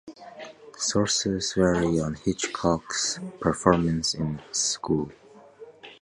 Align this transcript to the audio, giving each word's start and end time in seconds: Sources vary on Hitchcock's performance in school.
Sources 0.79 1.53
vary 1.53 1.99
on 1.99 2.15
Hitchcock's 2.15 3.19
performance 3.39 4.15
in 4.15 4.41
school. 4.51 5.11